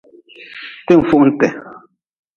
[0.85, 1.49] Ti-n fuhunti.